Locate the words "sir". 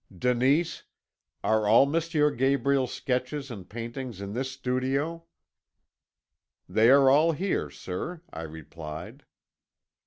7.69-8.23